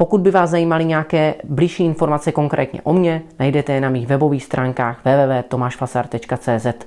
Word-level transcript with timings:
Pokud 0.00 0.20
by 0.20 0.30
vás 0.30 0.50
zajímaly 0.50 0.84
nějaké 0.84 1.34
blížší 1.44 1.84
informace 1.84 2.32
konkrétně 2.32 2.80
o 2.82 2.92
mně, 2.92 3.22
najdete 3.38 3.72
je 3.72 3.80
na 3.80 3.90
mých 3.90 4.06
webových 4.06 4.44
stránkách 4.44 5.00
www.tomašfasar.cz. 5.04 6.86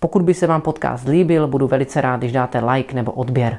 Pokud 0.00 0.22
by 0.22 0.34
se 0.34 0.46
vám 0.46 0.60
podcast 0.60 1.08
líbil, 1.08 1.48
budu 1.48 1.66
velice 1.66 2.00
rád, 2.00 2.16
když 2.16 2.32
dáte 2.32 2.64
like 2.64 2.94
nebo 2.94 3.12
odběr. 3.12 3.58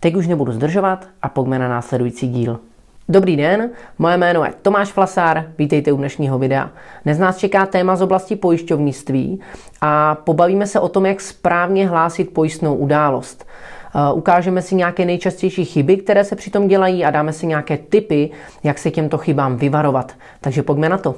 Teď 0.00 0.14
už 0.14 0.26
nebudu 0.26 0.52
zdržovat 0.52 1.08
a 1.22 1.28
pojďme 1.28 1.58
na 1.58 1.68
následující 1.68 2.28
díl. 2.28 2.60
Dobrý 3.08 3.36
den, 3.36 3.70
moje 3.98 4.16
jméno 4.16 4.44
je 4.44 4.52
Tomáš 4.62 4.88
Flasár, 4.88 5.44
vítejte 5.58 5.92
u 5.92 5.96
dnešního 5.96 6.38
videa. 6.38 6.70
Dnes 7.04 7.18
nás 7.18 7.36
čeká 7.36 7.66
téma 7.66 7.96
z 7.96 8.02
oblasti 8.02 8.36
pojišťovnictví 8.36 9.40
a 9.80 10.14
pobavíme 10.14 10.66
se 10.66 10.80
o 10.80 10.88
tom, 10.88 11.06
jak 11.06 11.20
správně 11.20 11.88
hlásit 11.88 12.34
pojistnou 12.34 12.74
událost. 12.74 13.46
Eh, 13.96 14.12
ukážeme 14.12 14.62
si 14.62 14.74
nějaké 14.74 15.04
nejčastější 15.04 15.64
chyby, 15.64 15.96
které 15.96 16.24
se 16.24 16.36
přitom 16.36 16.68
dělají 16.68 17.04
a 17.04 17.10
dáme 17.10 17.32
si 17.32 17.46
nějaké 17.46 17.76
tipy, 17.78 18.30
jak 18.64 18.78
se 18.78 18.90
těmto 18.90 19.18
chybám 19.18 19.56
vyvarovat. 19.56 20.12
Takže 20.40 20.62
pojďme 20.62 20.88
na 20.88 20.98
to. 20.98 21.14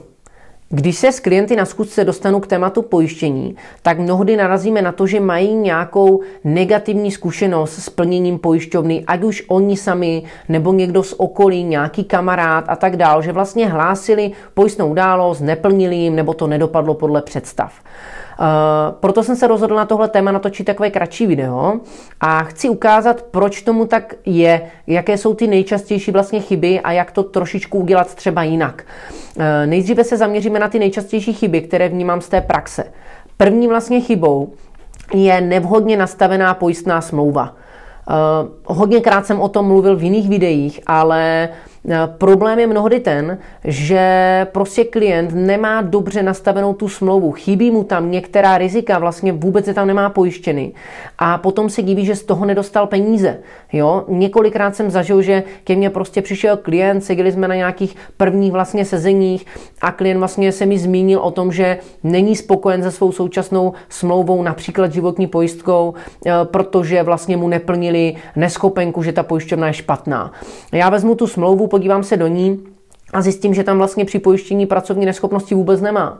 Když 0.71 0.97
se 0.97 1.13
s 1.13 1.21
klienty 1.21 1.57
na 1.57 1.65
skutce 1.65 2.05
dostanu 2.05 2.41
k 2.41 2.47
tématu 2.47 2.83
pojištění, 2.83 3.57
tak 3.83 3.99
mnohdy 3.99 4.37
narazíme 4.37 4.83
na 4.83 4.93
to, 4.93 5.07
že 5.07 5.21
mají 5.21 5.55
nějakou 5.55 6.21
negativní 6.45 7.11
zkušenost 7.11 7.73
s 7.73 7.91
plněním 7.91 8.39
pojišťovny, 8.39 9.05
ať 9.07 9.23
už 9.23 9.45
oni 9.49 9.77
sami 9.77 10.23
nebo 10.49 10.73
někdo 10.73 11.03
z 11.03 11.15
okolí, 11.17 11.65
nějaký 11.65 12.05
kamarád 12.05 12.65
a 12.69 12.77
tak 12.77 12.97
dál, 12.97 13.23
že 13.23 13.33
vlastně 13.33 13.67
hlásili 13.67 14.33
pojistnou 14.55 14.89
událost, 14.91 15.41
neplnili 15.41 15.97
jim 15.97 16.17
nebo 16.17 16.35
to 16.35 16.47
nedopadlo 16.47 16.95
podle 16.95 17.23
představ. 17.23 17.73
Uh, 18.41 18.95
proto 19.01 19.23
jsem 19.23 19.37
se 19.37 19.47
rozhodl 19.47 19.75
na 19.75 19.85
tohle 19.85 20.09
téma 20.09 20.33
natočit 20.33 20.67
takové 20.67 20.91
kratší 20.91 21.27
video 21.27 21.81
a 22.21 22.43
chci 22.45 22.69
ukázat, 22.69 23.23
proč 23.23 23.63
tomu 23.63 23.87
tak 23.87 24.15
je, 24.27 24.71
jaké 24.87 25.19
jsou 25.19 25.35
ty 25.35 25.47
nejčastější 25.47 26.11
vlastně 26.11 26.41
chyby 26.41 26.81
a 26.81 26.93
jak 26.93 27.13
to 27.13 27.23
trošičku 27.23 27.79
udělat 27.79 28.15
třeba 28.15 28.43
jinak. 28.43 28.85
Uh, 29.37 29.45
nejdříve 29.67 30.05
se 30.05 30.17
zaměříme 30.17 30.59
na 30.59 30.69
ty 30.69 30.79
nejčastější 30.79 31.33
chyby, 31.33 31.61
které 31.61 31.89
vnímám 31.89 32.21
z 32.21 32.29
té 32.29 32.41
praxe. 32.41 32.85
První 33.37 33.69
vlastně 33.69 34.01
chybou 34.01 34.53
je 35.15 35.41
nevhodně 35.41 35.97
nastavená 35.97 36.55
pojistná 36.55 37.01
smlouva. 37.01 37.55
Uh, 37.55 38.77
hodněkrát 38.77 39.27
jsem 39.27 39.41
o 39.41 39.49
tom 39.49 39.67
mluvil 39.67 39.97
v 39.97 40.03
jiných 40.03 40.29
videích, 40.29 40.81
ale 40.87 41.49
Eh, 41.78 41.78
problém 42.07 42.59
je 42.59 42.67
mnohdy 42.67 43.01
ten, 43.01 43.39
že 43.65 44.47
prostě 44.53 44.85
klient 44.85 45.35
nemá 45.35 45.83
dobře 45.83 46.23
nastavenou 46.23 46.75
tu 46.75 46.89
smlouvu, 46.89 47.33
chybí 47.33 47.71
mu 47.71 47.85
tam 47.85 48.11
některá 48.11 48.59
rizika, 48.59 48.99
vlastně 48.99 49.33
vůbec 49.33 49.69
je 49.69 49.75
tam 49.75 49.87
nemá 49.87 50.11
pojištěny 50.11 50.73
a 51.19 51.39
potom 51.39 51.71
se 51.71 51.83
diví, 51.83 52.05
že 52.05 52.17
z 52.17 52.25
toho 52.25 52.45
nedostal 52.45 52.87
peníze. 52.87 53.39
Jo? 53.73 54.05
Několikrát 54.09 54.77
jsem 54.77 54.91
zažil, 54.91 55.23
že 55.23 55.43
ke 55.65 55.77
mně 55.77 55.91
prostě 55.91 56.23
přišel 56.23 56.57
klient, 56.57 57.01
seděli 57.01 57.33
jsme 57.33 57.49
na 57.49 57.55
nějakých 57.55 57.97
prvních 58.17 58.53
vlastně 58.53 58.85
sezeních 58.85 59.47
a 59.81 59.93
klient 59.93 60.19
vlastně 60.19 60.53
se 60.53 60.67
mi 60.67 60.79
zmínil 60.79 61.21
o 61.21 61.31
tom, 61.31 61.53
že 61.53 61.79
není 62.03 62.37
spokojen 62.37 62.83
se 62.83 62.91
svou 62.91 63.13
současnou 63.13 63.73
smlouvou, 63.89 64.43
například 64.43 64.93
životní 64.93 65.27
pojistkou, 65.27 65.95
eh, 66.27 66.33
protože 66.45 67.03
vlastně 67.03 67.37
mu 67.37 67.49
neplnili 67.49 68.15
neschopenku, 68.37 69.03
že 69.03 69.13
ta 69.13 69.23
pojišťovna 69.23 69.67
je 69.67 69.73
špatná. 69.73 70.33
Já 70.73 70.91
vezmu 70.91 71.15
tu 71.15 71.27
smlouvu, 71.27 71.67
podívám 71.67 72.03
se 72.03 72.17
do 72.17 72.27
ní 72.27 72.61
a 73.13 73.23
zjistím, 73.23 73.55
že 73.55 73.65
tam 73.65 73.79
vlastně 73.79 74.05
při 74.05 74.19
pojištění 74.19 74.67
pracovní 74.67 75.07
neschopnosti 75.07 75.55
vůbec 75.55 75.81
nemá. 75.81 76.19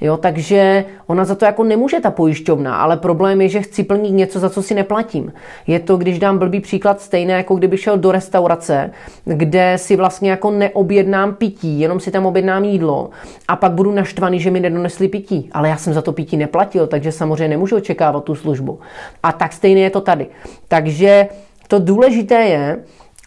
Jo, 0.00 0.16
takže 0.16 0.84
ona 1.06 1.24
za 1.24 1.34
to 1.34 1.44
jako 1.44 1.64
nemůže 1.64 2.00
ta 2.00 2.10
pojišťovna, 2.10 2.76
ale 2.76 2.96
problém 2.96 3.40
je, 3.40 3.48
že 3.48 3.62
chci 3.62 3.84
plnit 3.84 4.10
něco, 4.10 4.40
za 4.40 4.50
co 4.50 4.62
si 4.62 4.74
neplatím. 4.74 5.32
Je 5.66 5.78
to, 5.78 5.96
když 5.96 6.18
dám 6.18 6.38
blbý 6.38 6.60
příklad, 6.60 7.00
stejné 7.00 7.32
jako 7.32 7.54
kdyby 7.54 7.76
šel 7.76 7.98
do 7.98 8.12
restaurace, 8.12 8.90
kde 9.24 9.72
si 9.76 9.96
vlastně 9.96 10.30
jako 10.30 10.50
neobjednám 10.50 11.34
pití, 11.34 11.80
jenom 11.80 12.00
si 12.00 12.10
tam 12.10 12.26
objednám 12.26 12.64
jídlo 12.64 13.10
a 13.48 13.56
pak 13.56 13.72
budu 13.72 13.92
naštvaný, 13.92 14.40
že 14.40 14.50
mi 14.50 14.60
nedonesli 14.60 15.08
pití. 15.08 15.50
Ale 15.52 15.68
já 15.68 15.76
jsem 15.76 15.92
za 15.92 16.02
to 16.02 16.12
pití 16.12 16.36
neplatil, 16.36 16.86
takže 16.86 17.12
samozřejmě 17.12 17.48
nemůžu 17.48 17.76
očekávat 17.76 18.24
tu 18.24 18.34
službu. 18.34 18.80
A 19.22 19.32
tak 19.32 19.52
stejně 19.52 19.82
je 19.82 19.90
to 19.90 20.00
tady. 20.00 20.26
Takže 20.68 21.28
to 21.68 21.78
důležité 21.78 22.34
je, 22.34 22.78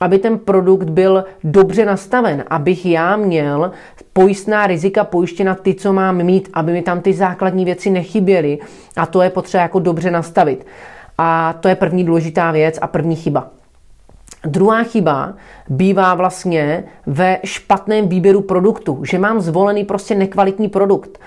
aby 0.04 0.20
ten 0.20 0.40
produkt 0.40 0.90
byl 0.90 1.26
dobře 1.44 1.86
nastaven, 1.86 2.44
abych 2.48 2.86
já 2.86 3.16
měl 3.16 3.72
pojistná 4.14 4.68
rizika 4.68 5.04
pojištěna 5.04 5.56
ty, 5.56 5.74
co 5.74 5.94
mám 5.94 6.24
mít, 6.24 6.50
aby 6.54 6.72
mi 6.72 6.82
tam 6.82 7.02
ty 7.02 7.14
základní 7.14 7.66
věci 7.66 7.90
nechyběly 7.90 8.60
a 8.98 9.06
to 9.06 9.22
je 9.22 9.30
potřeba 9.30 9.62
jako 9.64 9.80
dobře 9.80 10.12
nastavit. 10.12 10.66
A 11.18 11.54
to 11.60 11.68
je 11.68 11.76
první 11.76 12.04
důležitá 12.04 12.52
věc 12.52 12.80
a 12.82 12.88
první 12.88 13.16
chyba. 13.16 13.48
Druhá 14.46 14.84
chyba 14.84 15.34
bývá 15.70 16.16
vlastně 16.16 16.84
ve 17.06 17.40
špatném 17.44 18.08
výběru 18.08 18.42
produktu, 18.42 19.06
že 19.06 19.20
mám 19.20 19.42
zvolený 19.42 19.84
prostě 19.84 20.16
nekvalitní 20.16 20.70
produkt. 20.70 21.20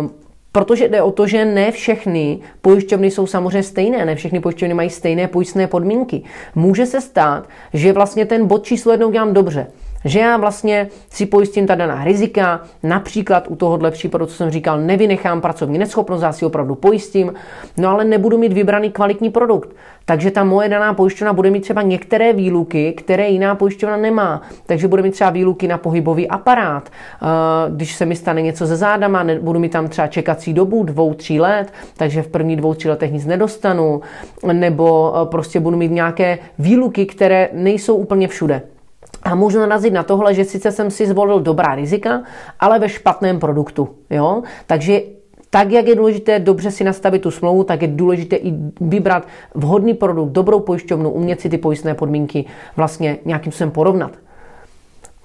Uh, 0.00 0.10
Protože 0.56 0.88
jde 0.88 1.02
o 1.02 1.12
to, 1.12 1.26
že 1.26 1.44
ne 1.44 1.72
všechny 1.72 2.38
pojišťovny 2.62 3.10
jsou 3.10 3.26
samozřejmě 3.26 3.62
stejné, 3.62 4.04
ne 4.04 4.14
všechny 4.14 4.40
pojišťovny 4.40 4.74
mají 4.74 4.90
stejné 4.90 5.28
pojistné 5.28 5.66
podmínky. 5.66 6.22
Může 6.54 6.86
se 6.86 7.00
stát, 7.00 7.48
že 7.72 7.92
vlastně 7.92 8.26
ten 8.26 8.46
bod 8.46 8.64
číslo 8.64 8.92
jednou 8.92 9.10
dělám 9.10 9.34
dobře, 9.34 9.66
že 10.06 10.18
já 10.18 10.36
vlastně 10.36 10.88
si 11.10 11.26
pojistím 11.26 11.66
ta 11.66 11.74
daná 11.74 12.04
rizika, 12.04 12.60
například 12.82 13.46
u 13.48 13.56
tohohle 13.56 13.90
případu, 13.90 14.26
co 14.26 14.34
jsem 14.34 14.50
říkal, 14.50 14.80
nevynechám 14.80 15.40
pracovní 15.40 15.78
neschopnost, 15.78 16.22
já 16.22 16.32
si 16.32 16.46
opravdu 16.46 16.74
pojistím, 16.74 17.34
no 17.76 17.88
ale 17.88 18.04
nebudu 18.04 18.38
mít 18.38 18.52
vybraný 18.52 18.90
kvalitní 18.90 19.30
produkt. 19.30 19.70
Takže 20.04 20.30
ta 20.30 20.44
moje 20.44 20.68
daná 20.68 20.94
pojišťovna 20.94 21.32
bude 21.32 21.50
mít 21.50 21.60
třeba 21.60 21.82
některé 21.82 22.32
výluky, 22.32 22.92
které 22.92 23.28
jiná 23.28 23.54
pojišťovna 23.54 23.96
nemá. 23.96 24.42
Takže 24.66 24.88
bude 24.88 25.02
mít 25.02 25.10
třeba 25.10 25.30
výluky 25.30 25.68
na 25.68 25.78
pohybový 25.78 26.28
aparát. 26.28 26.90
Eh, 26.90 27.26
když 27.70 27.94
se 27.94 28.06
mi 28.06 28.16
stane 28.16 28.42
něco 28.42 28.66
ze 28.66 28.76
zádama, 28.76 29.26
budu 29.40 29.60
mít 29.60 29.72
tam 29.72 29.88
třeba 29.88 30.08
čekací 30.08 30.52
dobu 30.52 30.82
dvou, 30.82 31.14
tří 31.14 31.40
let, 31.40 31.72
takže 31.96 32.22
v 32.22 32.28
první 32.28 32.56
dvou, 32.56 32.74
tří 32.74 32.88
letech 32.88 33.12
nic 33.12 33.26
nedostanu. 33.26 34.00
Nebo 34.52 35.14
eh, 35.16 35.26
prostě 35.26 35.60
budu 35.60 35.76
mít 35.76 35.90
nějaké 35.90 36.38
výluky, 36.58 37.06
které 37.06 37.48
nejsou 37.52 37.94
úplně 37.96 38.28
všude. 38.28 38.62
A 39.26 39.34
můžu 39.34 39.58
narazit 39.58 39.92
na 39.92 40.02
tohle, 40.02 40.34
že 40.34 40.44
sice 40.44 40.72
jsem 40.72 40.90
si 40.90 41.06
zvolil 41.06 41.40
dobrá 41.40 41.74
rizika, 41.74 42.22
ale 42.60 42.78
ve 42.78 42.88
špatném 42.88 43.38
produktu. 43.38 43.88
Jo? 44.10 44.42
Takže 44.66 45.00
tak, 45.50 45.70
jak 45.70 45.86
je 45.86 45.94
důležité 45.94 46.38
dobře 46.38 46.70
si 46.70 46.84
nastavit 46.84 47.22
tu 47.22 47.30
smlouvu, 47.30 47.64
tak 47.64 47.82
je 47.82 47.88
důležité 47.88 48.36
i 48.36 48.54
vybrat 48.80 49.26
vhodný 49.54 49.94
produkt, 49.94 50.30
dobrou 50.30 50.60
pojišťovnu, 50.60 51.10
umět 51.10 51.40
si 51.40 51.48
ty 51.48 51.58
pojistné 51.58 51.94
podmínky 51.94 52.44
vlastně 52.76 53.18
nějakým 53.24 53.52
způsobem 53.52 53.70
porovnat. 53.70 54.12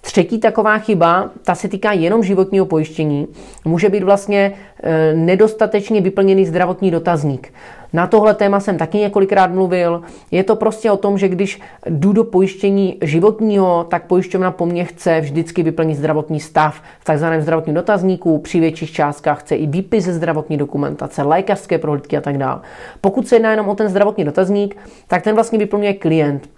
Třetí 0.02 0.40
taková 0.40 0.78
chyba, 0.78 1.30
ta 1.44 1.56
se 1.56 1.68
týká 1.68 1.92
jenom 1.92 2.24
životního 2.24 2.66
pojištění, 2.66 3.28
může 3.66 3.90
být 3.90 4.04
vlastně 4.04 4.54
e, 4.84 5.14
nedostatečně 5.14 6.02
vyplněný 6.02 6.46
zdravotní 6.46 6.92
dotazník. 6.92 7.54
Na 7.94 8.08
tohle 8.08 8.34
téma 8.34 8.60
jsem 8.60 8.78
taky 8.78 8.98
několikrát 8.98 9.52
mluvil. 9.52 10.02
Je 10.32 10.44
to 10.44 10.56
prostě 10.56 10.92
o 10.92 10.98
tom, 10.98 11.18
že 11.18 11.28
když 11.28 11.62
jdu 11.86 12.14
do 12.14 12.24
pojištění 12.24 12.98
životního, 13.02 13.86
tak 13.90 14.06
pojišťovna 14.06 14.52
po 14.52 14.66
mně 14.66 14.86
chce 14.86 15.22
vždycky 15.22 15.64
vyplnit 15.64 15.96
zdravotní 15.96 16.40
stav 16.40 16.82
v 17.00 17.06
takzvaném 17.06 17.42
zdravotním 17.42 17.76
dotazníku. 17.76 18.38
Při 18.38 18.60
větších 18.60 18.92
částkách 18.92 19.40
chce 19.40 19.56
i 19.56 19.68
výpis 19.68 20.06
ze 20.06 20.14
zdravotní 20.14 20.58
dokumentace, 20.58 21.24
lékařské 21.24 21.78
prohlídky 21.78 22.18
a 22.18 22.22
tak 22.22 22.38
dále. 22.38 22.62
Pokud 23.02 23.28
se 23.28 23.36
jedná 23.36 23.52
jenom 23.52 23.70
o 23.70 23.76
ten 23.76 23.90
zdravotní 23.90 24.24
dotazník, 24.24 24.78
tak 25.08 25.24
ten 25.24 25.36
vlastně 25.36 25.60
vyplňuje 25.60 25.94
klient. 25.94 26.50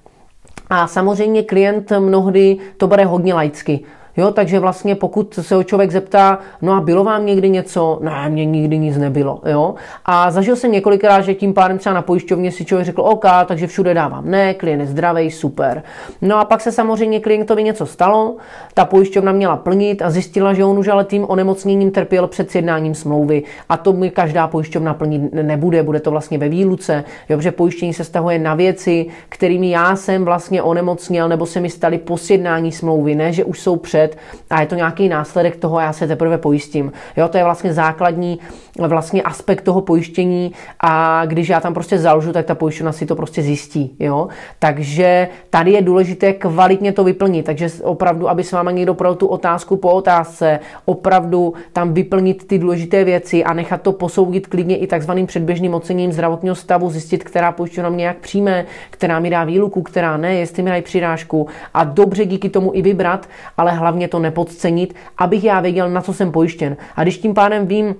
A 0.69 0.87
samozřejmě 0.87 1.43
klient 1.43 1.91
mnohdy 1.99 2.57
to 2.77 2.87
bere 2.87 3.05
hodně 3.05 3.33
laicky. 3.33 3.79
Jo, 4.17 4.31
takže 4.31 4.59
vlastně 4.59 4.95
pokud 4.95 5.33
se 5.41 5.55
ho 5.55 5.63
člověk 5.63 5.91
zeptá, 5.91 6.39
no 6.61 6.73
a 6.73 6.81
bylo 6.81 7.03
vám 7.03 7.25
někdy 7.25 7.49
něco? 7.49 7.99
Ne, 8.01 8.29
mně 8.29 8.45
nikdy 8.45 8.77
nic 8.77 8.97
nebylo. 8.97 9.41
Jo? 9.45 9.75
A 10.05 10.31
zažil 10.31 10.55
jsem 10.55 10.71
několikrát, 10.71 11.21
že 11.21 11.33
tím 11.33 11.53
pádem 11.53 11.77
třeba 11.77 11.95
na 11.95 12.01
pojišťovně 12.01 12.51
si 12.51 12.65
člověk 12.65 12.85
řekl, 12.85 13.01
OK, 13.01 13.25
takže 13.45 13.67
všude 13.67 13.93
dávám 13.93 14.29
ne, 14.29 14.53
klient 14.53 14.79
je 14.79 14.87
zdravý, 14.87 15.31
super. 15.31 15.83
No 16.21 16.37
a 16.37 16.45
pak 16.45 16.61
se 16.61 16.71
samozřejmě 16.71 17.19
klientovi 17.19 17.63
něco 17.63 17.85
stalo, 17.85 18.35
ta 18.73 18.85
pojišťovna 18.85 19.31
měla 19.31 19.57
plnit 19.57 20.01
a 20.01 20.09
zjistila, 20.09 20.53
že 20.53 20.65
on 20.65 20.79
už 20.79 20.87
ale 20.87 21.05
tím 21.05 21.25
onemocněním 21.29 21.91
trpěl 21.91 22.27
před 22.27 22.51
sjednáním 22.51 22.95
smlouvy. 22.95 23.43
A 23.69 23.77
to 23.77 23.93
mi 23.93 24.09
každá 24.09 24.47
pojišťovna 24.47 24.93
plnit 24.93 25.33
nebude, 25.33 25.83
bude 25.83 25.99
to 25.99 26.11
vlastně 26.11 26.37
ve 26.37 26.49
výluce, 26.49 27.03
jo, 27.29 27.37
protože 27.37 27.51
pojištění 27.51 27.93
se 27.93 28.03
stahuje 28.03 28.39
na 28.39 28.55
věci, 28.55 29.05
kterými 29.29 29.69
já 29.69 29.95
jsem 29.95 30.25
vlastně 30.25 30.61
onemocněl 30.61 31.29
nebo 31.29 31.45
se 31.45 31.59
mi 31.59 31.69
staly 31.69 31.97
po 31.97 32.17
sjednání 32.17 32.71
smlouvy, 32.71 33.15
ne, 33.15 33.33
že 33.33 33.43
už 33.43 33.59
jsou 33.59 33.75
před 33.75 34.02
umřet 34.03 34.17
a 34.49 34.61
je 34.61 34.67
to 34.67 34.75
nějaký 34.75 35.09
následek 35.09 35.55
toho, 35.55 35.79
já 35.79 35.93
se 35.93 36.07
teprve 36.07 36.37
pojistím. 36.37 36.91
Jo, 37.17 37.27
to 37.27 37.37
je 37.37 37.43
vlastně 37.43 37.73
základní 37.73 38.39
vlastně 38.79 39.21
aspekt 39.21 39.61
toho 39.61 39.81
pojištění 39.81 40.51
a 40.79 41.21
když 41.25 41.49
já 41.49 41.59
tam 41.59 41.73
prostě 41.73 41.97
založu, 41.97 42.31
tak 42.33 42.45
ta 42.45 42.55
pojišťovna 42.55 42.91
si 42.91 43.05
to 43.05 43.15
prostě 43.15 43.41
zjistí. 43.41 43.95
Jo? 43.99 44.27
Takže 44.59 45.27
tady 45.49 45.71
je 45.71 45.81
důležité 45.81 46.33
kvalitně 46.33 46.91
to 46.91 47.03
vyplnit, 47.03 47.45
takže 47.45 47.69
opravdu, 47.83 48.29
aby 48.29 48.43
s 48.43 48.51
váma 48.51 48.71
někdo 48.71 48.93
pro 48.93 49.15
tu 49.15 49.27
otázku 49.27 49.77
po 49.77 49.91
otázce, 49.91 50.59
opravdu 50.85 51.53
tam 51.73 51.93
vyplnit 51.93 52.47
ty 52.47 52.59
důležité 52.59 53.03
věci 53.03 53.43
a 53.43 53.53
nechat 53.53 53.81
to 53.81 53.91
posoudit 53.91 54.47
klidně 54.47 54.77
i 54.77 54.87
takzvaným 54.87 55.27
předběžným 55.27 55.73
oceněním 55.73 56.11
zdravotního 56.11 56.55
stavu, 56.55 56.89
zjistit, 56.89 57.23
která 57.23 57.51
pojišťovna 57.51 57.89
mě 57.89 58.05
jak 58.05 58.17
přijme, 58.17 58.65
která 58.89 59.19
mi 59.19 59.29
dá 59.29 59.43
výluku, 59.43 59.81
která 59.81 60.17
ne, 60.17 60.35
jestli 60.35 60.63
mi 60.63 60.69
dají 60.69 60.81
přirážku 60.81 61.47
a 61.73 61.83
dobře 61.83 62.25
díky 62.25 62.49
tomu 62.49 62.71
i 62.73 62.81
vybrat, 62.81 63.29
ale 63.57 63.71
hlavně 63.71 63.92
to 64.07 64.19
nepodcenit, 64.19 64.95
abych 65.17 65.43
já 65.43 65.59
věděl, 65.59 65.89
na 65.89 66.01
co 66.01 66.13
jsem 66.13 66.31
pojištěn. 66.31 66.77
A 66.95 67.03
když 67.03 67.17
tím 67.17 67.33
pádem 67.33 67.67
vím, 67.67 67.95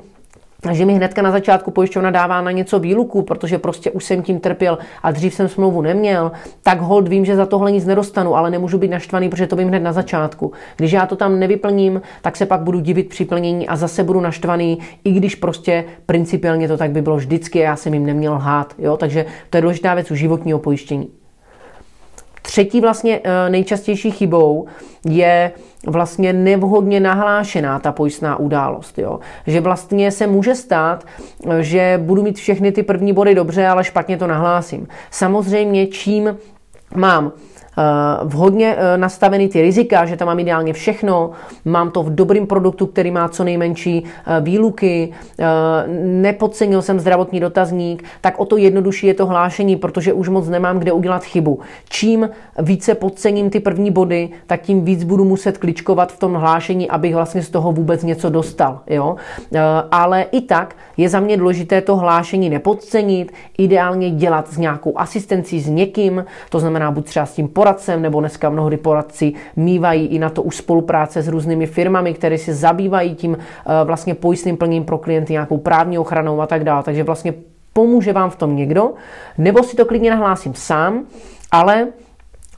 že 0.72 0.86
mi 0.86 0.94
hnedka 0.94 1.22
na 1.22 1.32
začátku 1.32 1.72
pojišťovna 1.72 2.12
dává 2.12 2.42
na 2.42 2.52
něco 2.52 2.80
výluku, 2.80 3.22
protože 3.22 3.58
prostě 3.58 3.92
už 3.92 4.04
jsem 4.04 4.22
tím 4.22 4.40
trpěl 4.40 4.78
a 5.04 5.12
dřív 5.12 5.34
jsem 5.34 5.48
smlouvu 5.50 5.82
neměl, 5.82 6.32
tak 6.64 6.82
hold 6.82 7.08
vím, 7.08 7.26
že 7.26 7.36
za 7.36 7.46
tohle 7.46 7.72
nic 7.72 7.86
nedostanu, 7.86 8.36
ale 8.36 8.52
nemůžu 8.52 8.78
být 8.78 8.92
naštvaný, 8.92 9.30
protože 9.30 9.48
to 9.48 9.56
vím 9.56 9.68
hned 9.68 9.80
na 9.80 9.94
začátku. 9.94 10.52
Když 10.78 10.92
já 10.92 11.06
to 11.06 11.16
tam 11.16 11.40
nevyplním, 11.40 12.02
tak 12.22 12.36
se 12.36 12.46
pak 12.46 12.62
budu 12.62 12.80
divit 12.80 13.10
při 13.10 13.26
plnění 13.26 13.68
a 13.68 13.76
zase 13.76 14.04
budu 14.04 14.22
naštvaný, 14.22 14.80
i 15.04 15.12
když 15.12 15.36
prostě 15.36 15.86
principiálně 16.06 16.68
to 16.68 16.78
tak 16.78 16.92
by 16.92 17.02
bylo 17.02 17.16
vždycky 17.16 17.62
a 17.62 17.64
já 17.64 17.76
jsem 17.76 17.94
jim 17.94 18.06
neměl 18.06 18.34
lhát. 18.34 18.74
Jo? 18.78 18.98
Takže 18.98 19.26
to 19.50 19.58
je 19.58 19.62
důležitá 19.62 19.94
věc 19.94 20.12
u 20.12 20.16
životního 20.16 20.60
pojištění. 20.60 21.23
Třetí 22.54 22.82
vlastně 22.82 23.22
eh, 23.24 23.50
nejčastější 23.50 24.12
chybou 24.12 24.66
je 25.06 25.52
vlastně 25.88 26.34
nevhodně 26.34 27.00
nahlášená 27.00 27.80
ta 27.80 27.92
pojistná 27.92 28.40
událost. 28.40 29.00
Jo? 29.00 29.20
Že 29.48 29.62
vlastně 29.62 30.12
se 30.12 30.28
může 30.28 30.56
stát, 30.56 31.06
eh, 31.50 31.64
že 31.64 32.00
budu 32.04 32.24
mít 32.24 32.38
všechny 32.38 32.72
ty 32.72 32.84
první 32.84 33.14
body 33.14 33.36
dobře, 33.36 33.68
ale 33.68 33.84
špatně 33.84 34.18
to 34.18 34.28
nahlásím. 34.28 34.88
Samozřejmě 35.12 35.88
čím 35.88 36.38
mám 36.96 37.32
vhodně 38.24 38.76
eh, 38.78 38.98
nastavený 38.98 39.50
ty 39.50 39.62
rizika, 39.62 40.06
že 40.06 40.18
tam 40.18 40.28
mám 40.28 40.40
ideálně 40.40 40.74
všechno, 40.74 41.32
mám 41.66 41.92
to 41.92 42.04
v 42.04 42.16
dobrým 42.16 42.48
produktu, 42.48 42.86
který 42.86 43.12
má 43.12 43.30
co 43.30 43.44
nejmenší 43.44 44.04
eh, 44.04 44.42
výluky, 44.42 45.14
nepodcenil 46.04 46.82
jsem 46.82 47.00
zdravotní 47.00 47.40
dotazník, 47.40 48.04
tak 48.22 48.40
o 48.40 48.46
to 48.46 48.58
jednodušší 48.58 49.08
je 49.08 49.14
to 49.14 49.26
hlášení, 49.26 49.76
protože 49.76 50.14
už 50.14 50.30
moc 50.30 50.50
nemám 50.50 50.80
kde 50.80 50.92
udělat 50.92 51.24
chybu. 51.24 51.60
Čím 51.90 52.30
více 52.60 52.96
podcením 52.96 53.50
ty 53.50 53.60
první 53.60 53.92
body, 53.92 54.30
tak 54.48 54.62
tím 54.62 54.86
víc 54.86 55.04
budu 55.04 55.26
muset 55.26 55.58
kličkovat 55.58 56.12
v 56.12 56.20
tom 56.20 56.34
hlášení, 56.34 56.90
abych 56.90 57.16
vlastně 57.16 57.44
z 57.44 57.50
toho 57.50 57.72
vůbec 57.72 58.04
něco 58.04 58.30
dostal. 58.30 58.80
Jo? 58.88 59.16
Ale 59.92 60.26
i 60.32 60.42
tak 60.42 60.76
je 60.98 61.10
za 61.10 61.20
mě 61.20 61.38
důležité 61.38 61.82
to 61.82 61.96
hlášení 61.96 62.50
nepodcenit, 62.50 63.32
ideálně 63.58 64.12
dělat 64.12 64.48
s 64.48 64.58
nějakou 64.58 65.00
asistencí 65.00 65.60
s 65.60 65.70
někým, 65.70 66.26
to 66.50 66.60
znamená 66.60 66.92
buď 66.92 67.06
třeba 67.06 67.26
s 67.26 67.34
tím 67.34 67.48
poradcem, 67.64 68.02
nebo 68.02 68.20
dneska 68.20 68.50
mnohdy 68.50 68.78
poradci 68.78 69.34
mývají 69.56 70.08
i 70.08 70.20
na 70.20 70.30
to 70.30 70.44
už 70.44 70.56
spolupráce 70.58 71.22
s 71.22 71.28
různými 71.28 71.66
firmami, 71.66 72.14
které 72.14 72.38
se 72.38 72.54
zabývají 72.54 73.16
tím 73.16 73.38
eh, 73.40 73.84
vlastně 73.84 74.16
pojistným 74.16 74.58
plním 74.58 74.84
pro 74.84 74.98
klienty, 74.98 75.34
nějakou 75.34 75.58
právní 75.58 75.98
ochranou 75.98 76.42
a 76.42 76.48
tak 76.48 76.64
dále. 76.64 76.84
Takže 76.84 77.04
vlastně 77.04 77.34
pomůže 77.74 78.14
vám 78.14 78.30
v 78.30 78.36
tom 78.36 78.56
někdo, 78.56 78.94
nebo 79.38 79.64
si 79.64 79.76
to 79.76 79.86
klidně 79.86 80.12
nahlásím 80.12 80.54
sám, 80.54 81.06
ale 81.52 81.88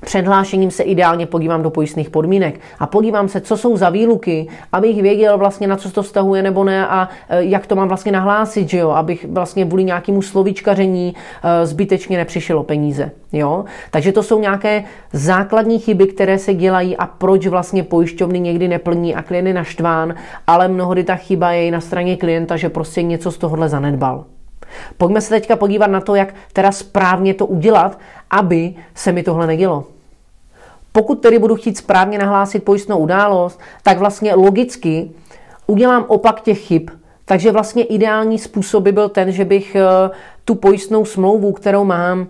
před 0.06 0.28
hlášením 0.28 0.72
se 0.72 0.84
ideálně 0.84 1.25
podívám 1.25 1.63
do 1.63 1.69
pojistných 1.69 2.10
podmínek 2.10 2.60
a 2.80 2.88
podívám 2.88 3.28
se, 3.28 3.42
co 3.42 3.57
jsou 3.57 3.78
za 3.78 3.90
výluky, 3.90 4.48
abych 4.72 5.02
věděl 5.02 5.38
vlastně, 5.38 5.68
na 5.68 5.78
co 5.78 5.92
to 5.92 6.04
vztahuje 6.04 6.44
nebo 6.44 6.63
ne 6.63 6.88
a 6.88 7.10
e, 7.30 7.44
jak 7.44 7.68
to 7.68 7.75
mám 7.75 7.88
vlastně 7.88 8.12
nahlásit, 8.12 8.69
že 8.69 8.78
jo, 8.78 8.90
abych 8.90 9.25
vlastně 9.30 9.66
vůli 9.66 9.84
nějakému 9.84 10.22
slovíčkaření 10.22 11.16
e, 11.44 11.66
zbytečně 11.66 12.18
nepřišlo 12.18 12.63
peníze. 12.63 13.12
Jo? 13.31 13.66
Takže 13.92 14.12
to 14.12 14.24
jsou 14.24 14.40
nějaké 14.40 14.84
základní 15.13 15.80
chyby, 15.80 16.08
které 16.08 16.38
se 16.38 16.54
dělají 16.54 16.98
a 16.98 17.06
proč 17.06 17.48
vlastně 17.48 17.84
pojišťovny 17.84 18.40
někdy 18.40 18.68
neplní 18.68 19.16
a 19.16 19.22
klient 19.22 19.48
je 19.48 19.54
naštván, 19.54 20.16
ale 20.48 20.68
mnohdy 20.68 21.04
ta 21.04 21.16
chyba 21.16 21.51
je 21.51 21.68
i 21.68 21.72
na 21.72 21.81
straně 21.81 22.18
klienta, 22.18 22.58
že 22.58 22.69
prostě 22.69 23.04
něco 23.04 23.31
z 23.31 23.38
tohohle 23.38 23.69
zanedbal. 23.69 24.25
Pojďme 24.98 25.22
se 25.22 25.30
teďka 25.30 25.56
podívat 25.56 25.88
na 25.88 26.01
to, 26.01 26.16
jak 26.16 26.34
teda 26.54 26.72
správně 26.72 27.34
to 27.34 27.46
udělat, 27.46 28.00
aby 28.30 28.74
se 28.96 29.12
mi 29.12 29.24
tohle 29.24 29.48
nedělo. 29.48 29.94
Pokud 30.95 31.15
tedy 31.15 31.39
budu 31.39 31.56
chtít 31.56 31.77
správně 31.77 32.18
nahlásit 32.18 32.63
pojistnou 32.63 32.97
událost, 32.97 33.59
tak 33.83 33.97
vlastně 33.97 34.36
logicky 34.36 35.12
udělám 35.68 36.06
opak 36.07 36.42
těch 36.42 36.59
chyb. 36.59 36.89
Takže 37.25 37.51
vlastně 37.51 37.83
ideální 37.83 38.39
způsob 38.39 38.83
by 38.83 38.92
byl 38.92 39.09
ten, 39.09 39.31
že 39.31 39.45
bych 39.45 39.75
eh, 39.75 40.09
tu 40.45 40.56
pojistnou 40.56 41.06
smlouvu, 41.06 41.51
kterou 41.51 41.83
mám, 41.83 42.27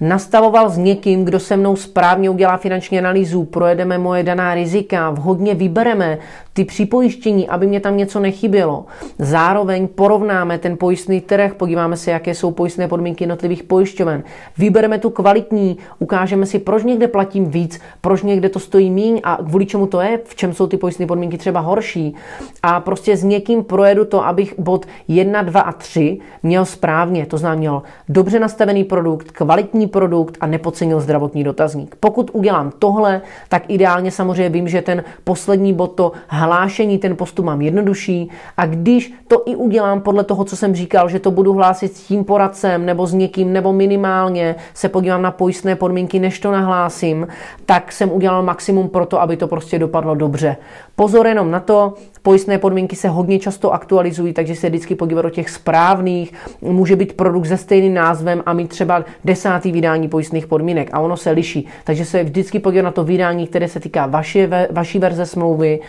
nastavoval 0.00 0.70
s 0.70 0.78
někým, 0.78 1.24
kdo 1.24 1.40
se 1.40 1.56
mnou 1.56 1.76
správně 1.76 2.30
udělá 2.30 2.56
finanční 2.56 2.98
analýzu, 2.98 3.44
projedeme 3.44 3.98
moje 3.98 4.22
daná 4.22 4.54
rizika, 4.54 5.10
vhodně 5.10 5.54
vybereme 5.54 6.18
ty 6.52 6.64
připojištění, 6.64 7.48
aby 7.48 7.66
mě 7.66 7.80
tam 7.80 7.96
něco 7.96 8.20
nechybělo. 8.20 8.84
Zároveň 9.18 9.88
porovnáme 9.88 10.58
ten 10.58 10.76
pojistný 10.76 11.20
trh, 11.20 11.54
podíváme 11.54 11.96
se, 11.96 12.10
jaké 12.10 12.34
jsou 12.34 12.50
pojistné 12.50 12.88
podmínky 12.88 13.24
jednotlivých 13.24 13.62
pojišťoven. 13.62 14.22
Vybereme 14.58 14.98
tu 14.98 15.10
kvalitní, 15.10 15.78
ukážeme 15.98 16.46
si, 16.46 16.58
proč 16.58 16.84
někde 16.84 17.08
platím 17.08 17.50
víc, 17.50 17.80
proč 18.00 18.22
někde 18.22 18.48
to 18.48 18.58
stojí 18.58 18.90
míň 18.90 19.20
a 19.24 19.36
kvůli 19.36 19.66
čemu 19.66 19.86
to 19.86 20.00
je, 20.00 20.20
v 20.24 20.34
čem 20.34 20.52
jsou 20.54 20.66
ty 20.66 20.76
pojistné 20.76 21.06
podmínky 21.06 21.38
třeba 21.38 21.60
horší. 21.60 22.14
A 22.62 22.80
prostě 22.80 23.16
s 23.16 23.24
někým 23.24 23.64
projedu 23.64 24.04
to, 24.04 24.26
abych 24.26 24.54
bod 24.58 24.86
1, 25.08 25.42
2 25.42 25.60
a 25.60 25.72
3 25.72 26.18
měl 26.42 26.64
správně. 26.64 27.26
To 27.26 27.38
znamená, 27.38 27.58
měl 27.58 27.82
dobře 28.08 28.40
nastavený 28.40 28.84
produkt, 28.84 29.30
kvalitní 29.30 29.86
produkt 29.88 30.38
a 30.40 30.46
nepocenil 30.46 31.00
zdravotní 31.00 31.44
dotazník. 31.44 31.96
Pokud 32.00 32.30
udělám 32.32 32.72
tohle, 32.78 33.22
tak 33.48 33.62
ideálně 33.68 34.10
samozřejmě 34.10 34.48
vím, 34.48 34.68
že 34.68 34.82
ten 34.82 35.04
poslední 35.24 35.72
bod 35.72 35.86
to 35.86 36.12
hlášení, 36.26 36.98
ten 36.98 37.16
postup 37.16 37.46
mám 37.46 37.60
jednodušší 37.60 38.30
a 38.56 38.66
když 38.66 39.14
to 39.28 39.42
i 39.46 39.56
udělám 39.56 40.00
podle 40.00 40.24
toho, 40.24 40.44
co 40.44 40.56
jsem 40.56 40.74
říkal, 40.74 41.08
že 41.08 41.18
to 41.18 41.30
budu 41.30 41.52
hlásit 41.52 41.96
s 41.96 42.06
tím 42.06 42.24
poradcem 42.24 42.86
nebo 42.86 43.06
s 43.06 43.14
někým, 43.14 43.52
nebo 43.52 43.72
minimálně 43.72 44.54
se 44.74 44.88
podívám 44.88 45.22
na 45.22 45.30
pojistné 45.30 45.76
podmínky, 45.76 46.18
než 46.18 46.40
to 46.40 46.52
nahlásím, 46.52 47.26
tak 47.66 47.92
jsem 47.92 48.12
udělal 48.12 48.42
maximum 48.42 48.88
pro 48.88 49.06
to, 49.06 49.20
aby 49.20 49.36
to 49.36 49.48
prostě 49.48 49.78
dopadlo 49.78 50.14
dobře. 50.14 50.56
Pozor 50.96 51.26
jenom 51.26 51.50
na 51.50 51.60
to, 51.60 51.94
pojistné 52.22 52.58
podmínky 52.58 52.96
se 52.96 53.08
hodně 53.08 53.38
často 53.38 53.72
aktualizují, 53.72 54.32
takže 54.32 54.54
se 54.54 54.68
vždycky 54.68 54.94
podívat 54.94 55.22
do 55.22 55.30
těch 55.30 55.50
správných. 55.50 56.32
Může 56.60 56.96
být 56.96 57.12
produkt 57.12 57.46
se 57.46 57.56
stejným 57.56 57.94
názvem 57.94 58.42
a 58.46 58.52
mít 58.52 58.68
třeba 58.68 59.04
desátý 59.24 59.72
vydání 59.78 60.08
pojistných 60.08 60.46
podmínek 60.46 60.90
a 60.92 61.00
ono 61.00 61.16
se 61.16 61.30
liší. 61.30 61.66
Takže 61.84 62.04
se 62.04 62.24
vždycky 62.24 62.58
podívat 62.58 62.82
na 62.82 62.90
to 62.90 63.04
vydání, 63.04 63.46
které 63.46 63.68
se 63.68 63.80
týká 63.80 64.06
vaši, 64.06 64.48
vaší 64.70 64.98
verze 64.98 65.26
smlouvy, 65.26 65.80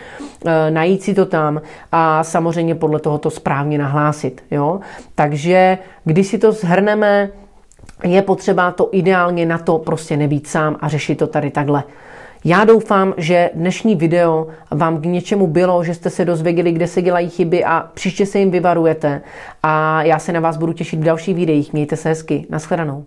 e, 0.45 0.71
najít 0.71 1.03
si 1.03 1.13
to 1.13 1.25
tam 1.25 1.61
a 1.91 2.23
samozřejmě 2.23 2.75
podle 2.75 2.99
toho 2.99 3.17
to 3.17 3.29
správně 3.29 3.77
nahlásit. 3.77 4.43
Jo? 4.51 4.79
Takže 5.15 5.77
když 6.05 6.27
si 6.27 6.37
to 6.37 6.51
zhrneme, 6.51 7.29
je 8.03 8.21
potřeba 8.21 8.71
to 8.71 8.89
ideálně 8.91 9.45
na 9.45 9.57
to 9.57 9.77
prostě 9.77 10.17
nebýt 10.17 10.47
sám 10.47 10.77
a 10.81 10.87
řešit 10.87 11.15
to 11.15 11.27
tady 11.27 11.49
takhle. 11.49 11.83
Já 12.45 12.65
doufám, 12.65 13.13
že 13.17 13.49
dnešní 13.53 13.95
video 13.95 14.47
vám 14.71 15.01
k 15.01 15.05
něčemu 15.05 15.47
bylo, 15.47 15.83
že 15.83 15.93
jste 15.93 16.09
se 16.09 16.25
dozvěděli, 16.25 16.71
kde 16.71 16.87
se 16.87 17.01
dělají 17.01 17.29
chyby 17.29 17.63
a 17.65 17.89
příště 17.93 18.25
se 18.25 18.39
jim 18.39 18.51
vyvarujete. 18.51 19.21
A 19.63 20.03
já 20.03 20.19
se 20.19 20.31
na 20.31 20.39
vás 20.39 20.57
budu 20.57 20.73
těšit 20.73 20.99
v 20.99 21.03
dalších 21.03 21.35
videích. 21.35 21.73
Mějte 21.73 21.95
se 21.95 22.09
hezky. 22.09 22.45
Naschledanou. 22.49 23.05